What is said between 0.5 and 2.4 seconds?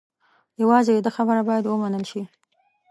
یوازې د ده خبره باید و منل شي.